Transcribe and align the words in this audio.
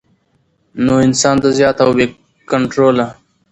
نو 0.85 0.93
انسان 1.07 1.35
د 1.41 1.45
زيات 1.57 1.77
او 1.83 1.89
بې 1.97 2.05
کنټروله 2.49 3.07